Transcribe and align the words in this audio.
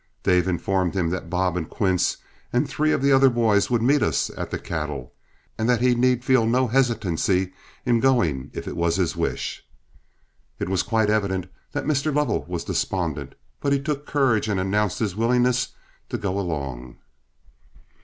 Dave 0.23 0.47
informed 0.47 0.95
him 0.95 1.11
that 1.11 1.29
Bob 1.29 1.55
and 1.55 1.69
Quince 1.69 2.17
and 2.51 2.67
three 2.67 2.91
of 2.91 3.03
the 3.03 3.11
other 3.11 3.29
boys 3.29 3.69
would 3.69 3.83
meet 3.83 4.01
us 4.01 4.31
at 4.35 4.49
the 4.49 4.57
cattle, 4.57 5.13
and 5.59 5.69
that 5.69 5.79
he 5.79 5.93
need 5.93 6.25
feel 6.25 6.47
no 6.47 6.65
hesitancy 6.67 7.53
in 7.85 7.99
going 7.99 8.49
if 8.51 8.67
it 8.67 8.75
was 8.75 8.95
his 8.95 9.15
wish. 9.15 9.63
It 10.57 10.69
was 10.69 10.81
quite 10.81 11.11
evident 11.11 11.45
that 11.73 11.85
Mr. 11.85 12.11
Lovell 12.11 12.45
was 12.47 12.63
despondent, 12.63 13.35
but 13.59 13.73
he 13.73 13.79
took 13.79 14.07
courage 14.07 14.47
and 14.47 14.59
announced 14.59 14.97
his 14.97 15.15
willingness 15.15 15.67
to 16.09 16.17
go 16.17 16.39
along. 16.39 16.97